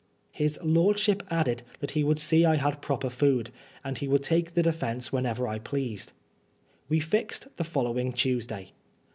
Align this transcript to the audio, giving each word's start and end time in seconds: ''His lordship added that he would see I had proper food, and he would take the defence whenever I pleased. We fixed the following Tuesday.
''His 0.31 0.57
lordship 0.63 1.21
added 1.29 1.61
that 1.79 1.91
he 1.91 2.03
would 2.03 2.17
see 2.17 2.43
I 2.43 2.55
had 2.55 2.81
proper 2.81 3.07
food, 3.07 3.51
and 3.83 3.99
he 3.99 4.07
would 4.07 4.23
take 4.23 4.55
the 4.55 4.63
defence 4.63 5.13
whenever 5.13 5.47
I 5.47 5.59
pleased. 5.59 6.11
We 6.89 6.99
fixed 6.99 7.55
the 7.57 7.63
following 7.63 8.11
Tuesday. 8.11 8.71